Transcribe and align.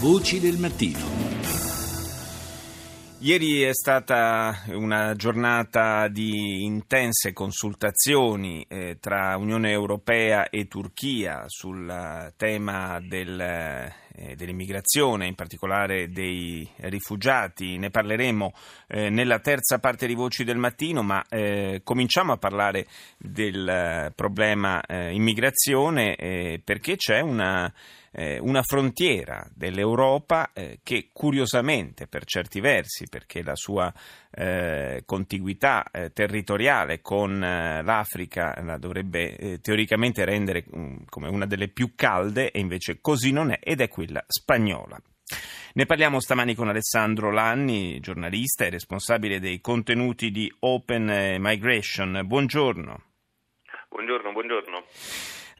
Voci 0.00 0.40
del 0.40 0.56
mattino. 0.56 0.98
Ieri 3.18 3.60
è 3.60 3.74
stata 3.74 4.62
una 4.68 5.12
giornata 5.12 6.08
di 6.08 6.64
intense 6.64 7.34
consultazioni 7.34 8.64
eh, 8.66 8.96
tra 8.98 9.36
Unione 9.36 9.72
Europea 9.72 10.48
e 10.48 10.68
Turchia 10.68 11.44
sul 11.48 12.32
tema 12.38 12.98
del, 13.06 13.38
eh, 13.38 14.36
dell'immigrazione, 14.36 15.26
in 15.26 15.34
particolare 15.34 16.08
dei 16.08 16.66
rifugiati. 16.76 17.76
Ne 17.76 17.90
parleremo 17.90 18.54
eh, 18.86 19.10
nella 19.10 19.40
terza 19.40 19.80
parte 19.80 20.06
di 20.06 20.14
Voci 20.14 20.44
del 20.44 20.56
Mattino, 20.56 21.02
ma 21.02 21.22
eh, 21.28 21.82
cominciamo 21.84 22.32
a 22.32 22.38
parlare 22.38 22.86
del 23.18 24.10
problema 24.16 24.80
eh, 24.80 25.12
immigrazione 25.12 26.16
eh, 26.16 26.58
perché 26.64 26.96
c'è 26.96 27.20
una 27.20 27.70
eh, 28.12 28.38
una 28.38 28.62
frontiera 28.62 29.46
dell'Europa 29.54 30.50
eh, 30.52 30.80
che 30.82 31.10
curiosamente 31.12 32.06
per 32.06 32.24
certi 32.24 32.60
versi, 32.60 33.08
perché 33.08 33.42
la 33.42 33.54
sua 33.54 33.92
eh, 34.30 35.02
contiguità 35.06 35.84
eh, 35.90 36.12
territoriale 36.12 37.00
con 37.00 37.42
eh, 37.42 37.82
l'Africa 37.82 38.60
la 38.62 38.78
dovrebbe 38.78 39.36
eh, 39.36 39.60
teoricamente 39.60 40.24
rendere 40.24 40.64
um, 40.70 41.04
come 41.06 41.28
una 41.28 41.46
delle 41.46 41.68
più 41.68 41.94
calde 41.94 42.50
e 42.50 42.60
invece 42.60 43.00
così 43.00 43.32
non 43.32 43.50
è 43.50 43.58
ed 43.62 43.80
è 43.80 43.88
quella 43.88 44.22
spagnola. 44.26 45.00
Ne 45.72 45.86
parliamo 45.86 46.18
stamani 46.18 46.56
con 46.56 46.68
Alessandro 46.68 47.30
Lanni, 47.30 48.00
giornalista 48.00 48.64
e 48.64 48.70
responsabile 48.70 49.38
dei 49.38 49.60
contenuti 49.60 50.32
di 50.32 50.52
Open 50.60 51.36
Migration. 51.38 52.22
Buongiorno. 52.24 53.02
Buongiorno, 53.88 54.32
buongiorno. 54.32 54.84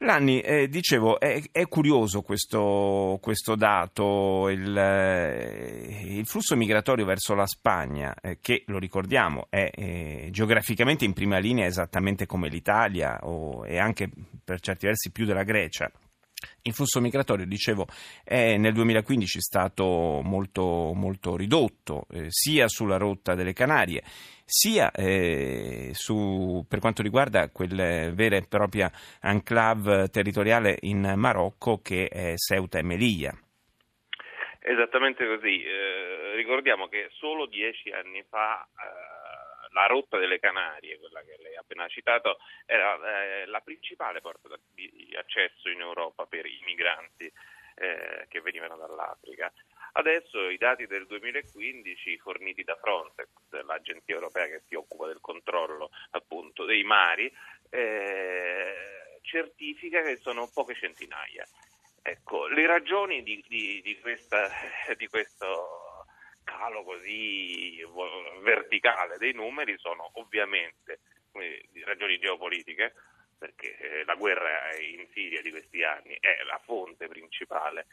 Lanni, 0.03 0.39
eh, 0.39 0.67
dicevo, 0.67 1.19
è, 1.19 1.39
è 1.51 1.67
curioso 1.67 2.23
questo, 2.23 3.19
questo 3.21 3.55
dato, 3.55 4.49
il, 4.49 4.75
eh, 4.75 6.15
il, 6.17 6.25
flusso 6.25 6.55
migratorio 6.55 7.05
verso 7.05 7.35
la 7.35 7.45
Spagna, 7.45 8.15
eh, 8.19 8.39
che 8.41 8.63
lo 8.65 8.79
ricordiamo 8.79 9.45
è 9.49 9.69
eh, 9.71 10.29
geograficamente 10.31 11.05
in 11.05 11.13
prima 11.13 11.37
linea 11.37 11.67
esattamente 11.67 12.25
come 12.25 12.49
l'Italia 12.49 13.19
o, 13.21 13.63
e 13.63 13.77
anche 13.77 14.09
per 14.43 14.59
certi 14.59 14.87
versi 14.87 15.11
più 15.11 15.25
della 15.25 15.43
Grecia. 15.43 15.91
Il 16.63 16.73
flusso 16.73 16.99
migratorio, 16.99 17.45
dicevo, 17.45 17.85
è 18.23 18.57
nel 18.57 18.73
2015 18.73 19.39
stato 19.39 20.21
molto, 20.23 20.93
molto 20.95 21.35
ridotto, 21.35 22.07
eh, 22.09 22.25
sia 22.29 22.67
sulla 22.67 22.97
rotta 22.97 23.35
delle 23.35 23.53
Canarie, 23.53 24.03
sia 24.51 24.91
eh, 24.91 25.91
su, 25.93 26.65
per 26.67 26.79
quanto 26.79 27.01
riguarda 27.01 27.49
quella 27.51 28.11
vera 28.11 28.35
e 28.35 28.45
propria 28.45 28.91
enclave 29.21 30.09
territoriale 30.09 30.75
in 30.81 31.13
Marocco 31.15 31.79
che 31.81 32.09
è 32.09 32.33
Ceuta 32.35 32.77
e 32.77 32.83
Melilla. 32.83 33.31
Esattamente 34.59 35.25
così. 35.25 35.63
Eh, 35.63 36.35
ricordiamo 36.35 36.89
che 36.89 37.07
solo 37.13 37.45
dieci 37.45 37.91
anni 37.91 38.23
fa 38.27 38.61
eh, 38.61 39.71
la 39.71 39.85
rotta 39.87 40.17
delle 40.17 40.39
Canarie, 40.39 40.99
quella 40.99 41.21
che 41.21 41.37
lei 41.41 41.55
ha 41.55 41.61
appena 41.61 41.87
citato, 41.87 42.37
era 42.65 42.95
eh, 42.95 43.45
la 43.45 43.61
principale 43.61 44.19
porta 44.19 44.49
di 44.75 45.15
accesso 45.17 45.69
in 45.69 45.79
Europa 45.79 46.25
per 46.25 46.45
i 46.45 46.59
migranti 46.65 47.31
eh, 47.81 48.25
che 48.27 48.41
venivano 48.41 48.77
dall'Africa. 48.77 49.51
Adesso 49.93 50.49
i 50.49 50.57
dati 50.57 50.85
del 50.85 51.07
2015 51.07 52.17
forniti 52.19 52.63
da 52.63 52.75
Frontex, 52.75 53.27
l'agenzia 53.65 54.13
europea 54.13 54.45
che 54.45 54.61
si 54.67 54.75
occupa 54.75 55.07
del 55.07 55.19
controllo 55.19 55.89
appunto 56.11 56.65
dei 56.65 56.83
mari, 56.83 57.33
eh, 57.69 59.19
certifica 59.21 60.01
che 60.03 60.17
sono 60.17 60.49
poche 60.53 60.75
centinaia. 60.75 61.45
Ecco, 62.03 62.47
le 62.47 62.65
ragioni 62.67 63.23
di, 63.23 63.43
di, 63.47 63.81
di, 63.81 63.99
questa, 63.99 64.47
di 64.95 65.07
questo 65.07 66.05
calo 66.43 66.83
così 66.83 67.83
verticale 68.41 69.17
dei 69.17 69.33
numeri 69.33 69.77
sono 69.77 70.09
ovviamente 70.13 70.99
ragioni 71.85 72.19
geopolitiche, 72.19 72.93
perché 73.41 73.75
eh, 73.75 74.05
la 74.05 74.13
guerra 74.13 74.77
in 74.77 75.07
Siria 75.13 75.41
di 75.41 75.49
questi 75.49 75.83
anni 75.83 76.15
è 76.19 76.43
la 76.43 76.61
fonte 76.63 77.07
principale 77.07 77.87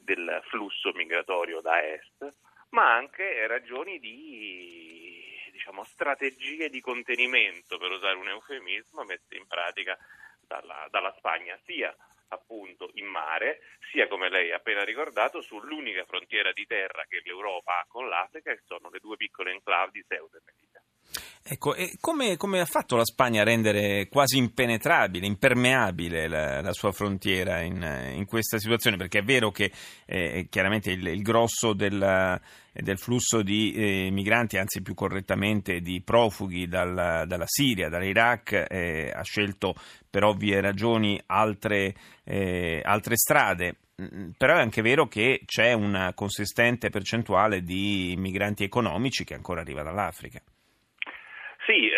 del 0.00 0.40
flusso 0.48 0.92
migratorio 0.94 1.60
da 1.60 1.84
est, 1.84 2.32
ma 2.70 2.94
anche 2.94 3.46
ragioni 3.46 4.00
di 4.00 5.22
diciamo, 5.52 5.84
strategie 5.84 6.70
di 6.70 6.80
contenimento, 6.80 7.76
per 7.76 7.90
usare 7.90 8.16
un 8.16 8.28
eufemismo, 8.28 9.04
messe 9.04 9.36
in 9.36 9.46
pratica 9.46 9.94
dalla, 10.40 10.88
dalla 10.90 11.14
Spagna, 11.18 11.60
sia 11.66 11.94
appunto 12.28 12.88
in 12.94 13.04
mare, 13.04 13.60
sia 13.90 14.08
come 14.08 14.30
lei 14.30 14.52
ha 14.52 14.56
appena 14.56 14.84
ricordato 14.84 15.42
sull'unica 15.42 16.06
frontiera 16.06 16.50
di 16.52 16.64
terra 16.64 17.04
che 17.06 17.20
l'Europa 17.22 17.80
ha 17.80 17.84
con 17.86 18.08
l'Africa, 18.08 18.54
che 18.54 18.62
sono 18.64 18.88
le 18.88 19.00
due 19.00 19.18
piccole 19.18 19.52
enclave 19.52 19.90
di 19.92 20.02
Ceuta 20.08 20.38
e 20.38 20.40
Melilla. 20.46 20.73
Ecco, 21.46 21.74
e 21.74 21.98
come, 22.00 22.38
come, 22.38 22.60
ha 22.60 22.64
fatto 22.64 22.96
la 22.96 23.04
Spagna 23.04 23.42
a 23.42 23.44
rendere 23.44 24.08
quasi 24.08 24.38
impenetrabile, 24.38 25.26
impermeabile 25.26 26.26
la, 26.26 26.62
la 26.62 26.72
sua 26.72 26.90
frontiera 26.90 27.60
in, 27.60 28.14
in, 28.14 28.24
questa 28.24 28.58
situazione? 28.58 28.96
Perché 28.96 29.18
è 29.18 29.22
vero 29.22 29.50
che 29.50 29.70
eh, 30.06 30.46
chiaramente 30.48 30.90
il, 30.90 31.06
il 31.06 31.20
grosso 31.20 31.74
della, 31.74 32.40
del 32.72 32.96
flusso 32.98 33.42
di 33.42 33.74
eh, 33.74 34.08
migranti, 34.10 34.56
anzi 34.56 34.80
più 34.80 34.94
correttamente 34.94 35.80
di 35.80 36.00
profughi 36.00 36.66
dal, 36.66 37.24
dalla 37.26 37.46
Siria, 37.46 37.90
dall'Iraq, 37.90 38.64
eh, 38.66 39.12
ha 39.14 39.22
scelto 39.22 39.74
per 40.08 40.24
ovvie 40.24 40.62
ragioni 40.62 41.20
altre, 41.26 41.94
eh, 42.24 42.80
altre 42.82 43.16
strade. 43.18 43.76
Mm, 44.00 44.30
però 44.38 44.56
è 44.56 44.60
anche 44.62 44.80
vero 44.80 45.08
che 45.08 45.42
c'è 45.44 45.74
una 45.74 46.14
consistente 46.14 46.88
percentuale 46.88 47.62
di 47.62 48.14
migranti 48.16 48.64
economici 48.64 49.24
che 49.24 49.34
ancora 49.34 49.60
arriva 49.60 49.82
dall'Africa. 49.82 50.40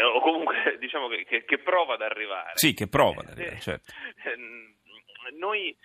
Eh, 0.06 0.08
o 0.08 0.20
comunque 0.20 0.76
diciamo 0.78 1.08
che, 1.08 1.24
che, 1.24 1.44
che 1.44 1.58
prova 1.58 1.94
ad 1.94 2.02
arrivare. 2.02 2.52
Sì, 2.54 2.74
che 2.74 2.88
prova 2.88 3.22
ad 3.22 3.28
arrivare, 3.28 3.60
certo. 3.60 3.92
Noi 5.36 5.70
eh, 5.70 5.76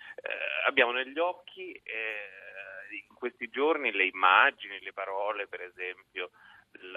abbiamo 0.66 0.92
negli 0.92 1.18
occhi 1.18 1.72
eh, 1.72 3.08
in 3.08 3.14
questi 3.14 3.48
giorni 3.48 3.90
le 3.90 4.06
immagini, 4.06 4.80
le 4.80 4.92
parole, 4.92 5.48
per 5.48 5.62
esempio, 5.62 6.30
del, 6.70 6.96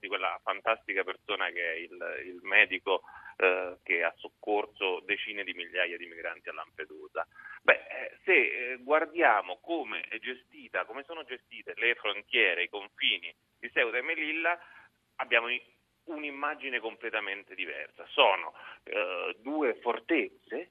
di 0.00 0.08
quella 0.08 0.40
fantastica 0.42 1.04
persona 1.04 1.50
che 1.50 1.72
è 1.72 1.76
il, 1.76 1.98
il 2.24 2.40
medico 2.42 3.02
eh, 3.36 3.76
che 3.82 4.02
ha 4.02 4.12
soccorso 4.16 5.00
decine 5.04 5.44
di 5.44 5.52
migliaia 5.52 5.98
di 5.98 6.06
migranti 6.06 6.48
a 6.48 6.54
Lampedusa. 6.54 7.26
Beh, 7.62 7.84
eh, 7.88 8.18
se 8.24 8.32
eh, 8.32 8.76
guardiamo 8.78 9.58
come, 9.60 10.08
gestita, 10.20 10.86
come 10.86 11.04
sono 11.04 11.24
gestite 11.24 11.74
le 11.76 11.94
frontiere, 11.94 12.62
i 12.62 12.68
confini 12.70 13.32
di 13.58 13.70
Ceuta 13.70 13.98
e 13.98 14.02
Melilla, 14.02 14.58
abbiamo 15.16 15.48
un'immagine 16.12 16.80
completamente 16.80 17.54
diversa. 17.54 18.04
Sono 18.08 18.54
eh, 18.84 19.36
due 19.40 19.74
fortezze, 19.80 20.70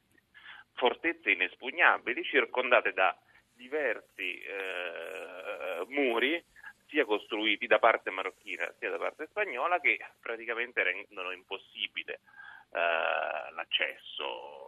fortezze 0.73 1.31
inespugnabili, 1.31 2.23
circondate 2.23 2.93
da 2.93 3.17
diversi 3.53 4.39
eh, 4.41 5.85
muri, 5.87 6.43
sia 6.87 7.05
costruiti 7.05 7.67
da 7.67 7.77
parte 7.77 8.09
marocchina 8.09 8.73
sia 8.79 8.89
da 8.89 8.97
parte 8.97 9.27
spagnola, 9.27 9.79
che 9.79 9.99
praticamente 10.19 10.81
rendono 10.83 11.31
impossibile 11.31 12.21
eh, 12.71 13.51
l'accesso 13.53 14.59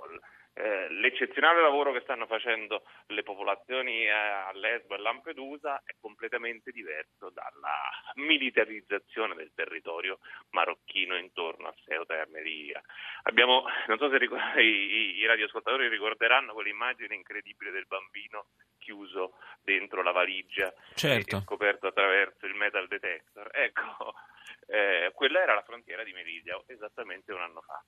eh, 0.53 0.89
l'eccezionale 0.89 1.61
lavoro 1.61 1.93
che 1.93 2.01
stanno 2.01 2.25
facendo 2.25 2.83
le 3.07 3.23
popolazioni 3.23 4.03
eh, 4.03 4.09
a 4.09 4.51
Lesbo 4.53 4.95
e 4.95 4.97
Lampedusa 4.99 5.81
è 5.85 5.95
completamente 5.99 6.71
diverso 6.71 7.29
dalla 7.29 7.89
militarizzazione 8.15 9.33
del 9.35 9.51
territorio 9.55 10.19
marocchino 10.49 11.15
intorno 11.15 11.69
a 11.69 11.73
Ceuta 11.85 12.15
e 12.15 12.19
a 12.19 12.27
Melilla. 12.29 12.81
Abbiamo, 13.23 13.63
non 13.87 13.97
so 13.97 14.09
se 14.09 14.17
ricordo, 14.17 14.59
i, 14.59 15.19
i 15.19 15.25
radioascoltatori 15.25 15.87
ricorderanno 15.87 16.53
quell'immagine 16.53 17.15
incredibile 17.15 17.71
del 17.71 17.87
bambino 17.87 18.47
chiuso 18.81 19.35
dentro 19.61 20.01
la 20.01 20.11
valigia 20.11 20.73
certo. 20.95 21.37
e 21.37 21.41
scoperto 21.41 21.87
attraverso 21.87 22.45
il 22.45 22.55
metal 22.55 22.87
detector. 22.87 23.49
Ecco, 23.53 24.13
eh, 24.67 25.11
quella 25.13 25.41
era 25.41 25.53
la 25.53 25.63
frontiera 25.63 26.03
di 26.03 26.11
Melilla 26.11 26.61
esattamente 26.65 27.31
un 27.31 27.41
anno 27.41 27.61
fa. 27.61 27.81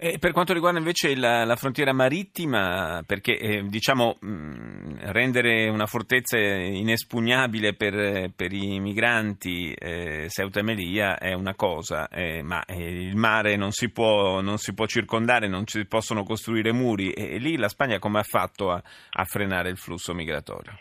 E 0.00 0.20
per 0.20 0.30
quanto 0.30 0.52
riguarda 0.52 0.78
invece 0.78 1.16
la, 1.16 1.44
la 1.44 1.56
frontiera 1.56 1.92
marittima, 1.92 3.02
perché 3.04 3.36
eh, 3.36 3.62
diciamo 3.64 4.18
mh, 4.20 5.10
rendere 5.10 5.68
una 5.68 5.86
fortezza 5.86 6.38
inespugnabile 6.38 7.74
per, 7.74 8.30
per 8.30 8.52
i 8.52 8.78
migranti 8.78 9.72
eh, 9.72 10.28
Ceuta 10.28 10.60
e 10.60 10.62
Melilla 10.62 11.18
è 11.18 11.32
una 11.32 11.56
cosa, 11.56 12.06
eh, 12.10 12.44
ma 12.44 12.64
eh, 12.64 12.76
il 12.76 13.16
mare 13.16 13.56
non 13.56 13.72
si, 13.72 13.90
può, 13.90 14.40
non 14.40 14.58
si, 14.58 14.72
può, 14.72 14.86
circondare, 14.86 15.48
non 15.48 15.66
si 15.66 15.84
possono 15.84 16.22
costruire 16.22 16.70
muri 16.70 17.10
e, 17.10 17.34
e 17.34 17.38
lì 17.38 17.56
la 17.56 17.68
Spagna 17.68 17.98
come 17.98 18.20
ha 18.20 18.22
fatto 18.24 18.70
a, 18.70 18.80
a 19.10 19.24
frenare 19.24 19.68
il 19.68 19.78
flusso 19.78 20.14
migratorio? 20.14 20.78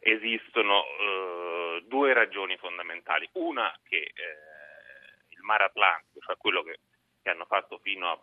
Esistono 0.00 0.80
uh, 0.80 1.80
due 1.88 2.12
ragioni 2.12 2.58
fondamentali. 2.58 3.26
Una 3.32 3.72
che 3.88 3.96
eh, 3.96 4.12
il 5.30 5.40
mare 5.44 5.64
Atlantico, 5.64 6.20
cioè 6.20 6.36
quello 6.36 6.62
che, 6.62 6.80
che 7.22 7.30
hanno 7.30 7.46
fatto 7.46 7.78
fino 7.82 8.10
a 8.10 8.20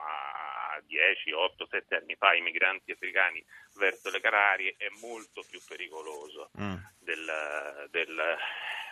a 0.00 0.80
10, 0.86 1.32
8, 1.32 1.66
7 1.66 1.96
anni 1.96 2.14
fa 2.16 2.34
i 2.34 2.40
migranti 2.40 2.92
africani 2.92 3.44
verso 3.76 4.10
le 4.10 4.20
Canarie 4.20 4.74
è 4.76 4.88
molto 5.00 5.42
più 5.48 5.60
pericoloso 5.66 6.50
mm. 6.60 6.74
del, 6.98 7.88
del, 7.90 8.36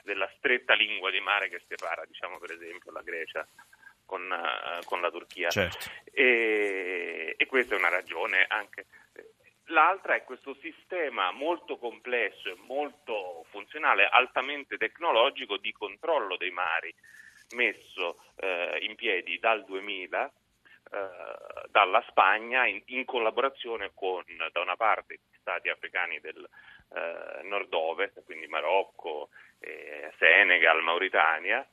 della 0.02 0.30
stretta 0.36 0.74
lingua 0.74 1.10
di 1.10 1.20
mare 1.20 1.48
che 1.48 1.62
separa, 1.66 2.04
diciamo 2.06 2.38
per 2.38 2.52
esempio, 2.52 2.92
la 2.92 3.02
Grecia 3.02 3.46
con, 4.04 4.22
uh, 4.22 4.84
con 4.84 5.00
la 5.00 5.10
Turchia. 5.10 5.50
Certo. 5.50 5.90
E, 6.12 7.34
e, 7.36 7.46
questa 7.46 7.74
è 7.74 7.78
una 7.78 7.90
ragione 7.90 8.46
anche. 8.48 8.86
L'altra 9.70 10.14
è 10.14 10.24
questo 10.24 10.56
sistema 10.62 11.30
molto 11.30 11.76
complesso 11.76 12.48
e 12.48 12.56
molto 12.66 13.44
funzionale, 13.50 14.08
altamente 14.08 14.78
tecnologico 14.78 15.58
di 15.58 15.72
controllo 15.72 16.38
dei 16.38 16.50
mari 16.50 16.94
messo 17.50 18.18
eh, 18.36 18.78
in 18.82 18.94
piedi 18.94 19.38
dal 19.38 19.64
2000 19.64 20.32
eh, 20.90 21.68
dalla 21.70 22.02
Spagna 22.08 22.66
in, 22.66 22.80
in, 22.86 23.04
collaborazione 23.04 23.90
con 23.94 24.24
da 24.52 24.60
una 24.60 24.76
parte 24.76 25.14
gli 25.14 25.36
stati 25.40 25.68
africani 25.68 26.20
del 26.20 26.48
eh, 26.94 27.42
nord-ovest, 27.42 28.24
quindi 28.24 28.46
Marocco, 28.46 29.28
eh, 29.58 30.12
Senegal, 30.18 30.82
Mauritania, 30.82 31.66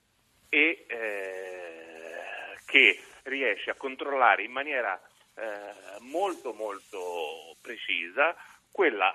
e 0.50 0.86
eh, 0.88 2.58
che 2.66 3.00
riesce 3.24 3.70
a 3.70 3.76
controllare 3.76 4.44
in 4.44 4.52
maniera 4.52 5.00
eh, 5.36 6.00
molto 6.02 6.54
molto 6.54 7.56
precisa 7.62 8.36
quella 8.72 9.14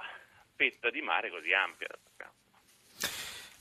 fetta 0.57 0.91
di 0.91 1.01
mare 1.01 1.31
così 1.31 1.53
ampia. 1.53 1.89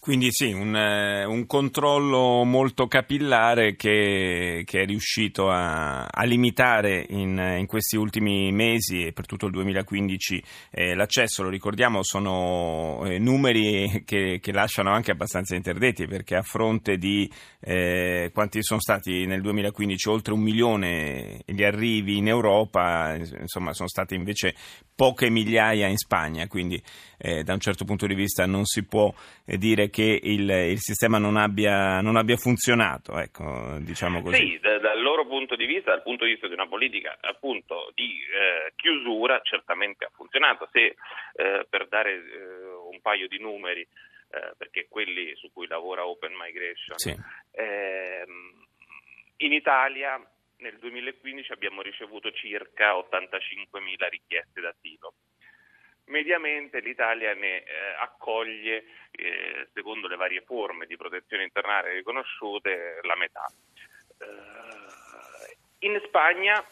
Quindi 0.09 0.31
sì, 0.31 0.51
un, 0.51 0.75
eh, 0.75 1.23
un, 1.23 1.45
controllo 1.45 2.43
molto 2.43 2.87
capillare 2.87 3.75
che, 3.75 4.63
che 4.65 4.81
è 4.81 4.85
riuscito 4.87 5.51
a, 5.51 6.07
a 6.07 6.23
limitare 6.23 7.05
in, 7.09 7.37
in, 7.59 7.67
questi 7.67 7.95
ultimi 7.95 8.51
mesi 8.51 9.05
e 9.05 9.11
per 9.11 9.27
tutto 9.27 9.45
il 9.45 9.51
2015 9.51 10.43
eh, 10.71 10.95
l'accesso, 10.95 11.43
lo 11.43 11.49
ricordiamo, 11.49 12.01
sono 12.01 13.05
eh, 13.05 13.19
numeri 13.19 14.01
che, 14.03 14.39
che, 14.41 14.51
lasciano 14.51 14.91
anche 14.91 15.11
abbastanza 15.11 15.53
interdetti 15.53 16.07
perché 16.07 16.35
a 16.35 16.41
fronte 16.41 16.97
di 16.97 17.31
eh, 17.59 18.31
quanti 18.33 18.63
sono 18.63 18.79
stati 18.79 19.27
nel 19.27 19.41
2015 19.41 20.09
oltre 20.09 20.33
un 20.33 20.41
milione 20.41 21.41
gli 21.45 21.61
arrivi 21.63 22.17
in 22.17 22.27
Europa, 22.27 23.15
insomma 23.15 23.73
sono 23.73 23.87
state 23.87 24.15
invece 24.15 24.55
poche 24.95 25.29
migliaia 25.29 25.87
in 25.87 25.97
Spagna, 25.97 26.47
quindi 26.47 26.81
eh, 27.19 27.43
da 27.43 27.53
un 27.53 27.59
certo 27.59 27.85
punto 27.85 28.07
di 28.07 28.15
vista 28.15 28.45
non 28.45 28.65
si 28.65 28.83
può 28.83 29.13
eh, 29.45 29.57
dire 29.57 29.89
che 29.89 29.98
il, 30.03 30.49
il 30.49 30.79
sistema 30.79 31.17
non 31.17 31.37
abbia, 31.37 32.01
non 32.01 32.15
abbia 32.15 32.37
funzionato, 32.37 33.17
ecco, 33.17 33.77
diciamo 33.79 34.21
così. 34.21 34.35
Sì, 34.35 34.59
da, 34.59 34.79
dal 34.79 35.01
loro 35.01 35.25
punto 35.25 35.55
di 35.55 35.65
vista, 35.65 35.91
dal 35.91 36.03
punto 36.03 36.25
di 36.25 36.31
vista 36.31 36.47
di 36.47 36.53
una 36.53 36.67
politica 36.67 37.17
appunto 37.21 37.91
di 37.95 38.19
eh, 38.21 38.73
chiusura, 38.75 39.39
certamente 39.41 40.05
ha 40.05 40.11
funzionato. 40.13 40.67
Se 40.71 40.95
eh, 41.33 41.65
per 41.69 41.87
dare 41.87 42.11
eh, 42.13 42.63
un 42.91 42.99
paio 43.01 43.27
di 43.27 43.39
numeri, 43.39 43.81
eh, 43.81 44.53
perché 44.57 44.87
quelli 44.89 45.35
su 45.35 45.51
cui 45.51 45.67
lavora 45.67 46.05
Open 46.05 46.33
Migration, 46.37 46.97
sì. 46.97 47.15
Ehm, 47.51 48.65
in 49.37 49.53
Italia 49.53 50.21
nel 50.59 50.77
2015 50.77 51.51
abbiamo 51.51 51.81
ricevuto 51.81 52.31
circa 52.31 52.93
85.000 52.95 54.09
richieste 54.09 54.61
d'asilo. 54.61 55.13
Mediamente 56.09 56.79
l'Italia 56.79 57.33
ne 57.33 57.63
eh, 57.63 57.65
accoglie, 57.99 58.83
eh, 59.11 59.67
secondo 59.73 60.07
le 60.07 60.15
varie 60.15 60.41
forme 60.41 60.85
di 60.85 60.97
protezione 60.97 61.43
internazionale 61.43 61.93
riconosciute, 61.93 62.99
la 63.03 63.15
metà. 63.15 63.45
Eh, 64.17 65.57
in 65.87 66.01
Spagna 66.05 66.63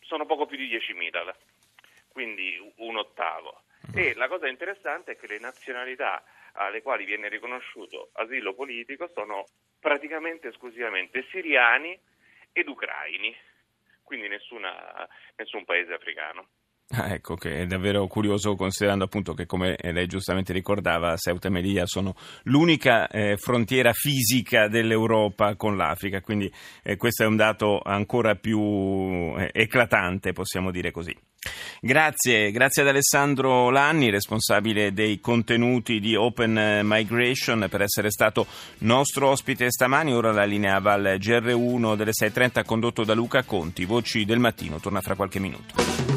sono 0.00 0.26
poco 0.26 0.46
più 0.46 0.56
di 0.56 0.68
10.000, 0.68 1.34
quindi 2.08 2.72
un 2.76 2.96
ottavo. 2.96 3.62
E 3.94 4.14
la 4.14 4.28
cosa 4.28 4.48
interessante 4.48 5.12
è 5.12 5.16
che 5.16 5.26
le 5.26 5.38
nazionalità 5.38 6.22
alle 6.54 6.82
quali 6.82 7.04
viene 7.04 7.28
riconosciuto 7.28 8.10
asilo 8.14 8.54
politico 8.54 9.10
sono 9.14 9.46
praticamente 9.80 10.48
esclusivamente 10.48 11.26
siriani, 11.30 11.98
ed 12.52 12.68
ucraini, 12.68 13.34
quindi 14.02 14.28
nessuna, 14.28 15.08
nessun 15.36 15.64
paese 15.64 15.94
africano. 15.94 16.48
Ah, 16.94 17.14
ecco 17.14 17.36
che 17.36 17.60
è 17.60 17.66
davvero 17.66 18.06
curioso 18.06 18.54
considerando 18.54 19.04
appunto 19.04 19.32
che 19.32 19.46
come 19.46 19.76
lei 19.80 20.06
giustamente 20.06 20.52
ricordava 20.52 21.16
Ceuta 21.16 21.48
e 21.48 21.50
Melilla 21.50 21.86
sono 21.86 22.14
l'unica 22.44 23.08
eh, 23.08 23.38
frontiera 23.38 23.94
fisica 23.94 24.68
dell'Europa 24.68 25.56
con 25.56 25.78
l'Africa, 25.78 26.20
quindi 26.20 26.52
eh, 26.82 26.96
questo 26.96 27.22
è 27.22 27.26
un 27.26 27.36
dato 27.36 27.80
ancora 27.82 28.34
più 28.34 28.60
eh, 29.38 29.50
eclatante, 29.54 30.34
possiamo 30.34 30.70
dire 30.70 30.90
così. 30.90 31.16
Grazie, 31.80 32.50
grazie 32.50 32.82
ad 32.82 32.88
Alessandro 32.88 33.70
Lanni, 33.70 34.10
responsabile 34.10 34.92
dei 34.92 35.18
contenuti 35.18 35.98
di 35.98 36.14
Open 36.14 36.82
Migration, 36.84 37.66
per 37.70 37.82
essere 37.82 38.10
stato 38.10 38.46
nostro 38.80 39.30
ospite 39.30 39.70
stamani. 39.70 40.14
Ora 40.14 40.30
la 40.30 40.44
linea 40.44 40.78
va 40.78 40.92
al 40.92 41.16
GR1 41.18 41.96
delle 41.96 42.12
6.30 42.12 42.64
condotto 42.64 43.02
da 43.02 43.14
Luca 43.14 43.42
Conti. 43.42 43.84
Voci 43.86 44.24
del 44.24 44.38
mattino, 44.38 44.78
torna 44.78 45.00
fra 45.00 45.16
qualche 45.16 45.40
minuto. 45.40 46.11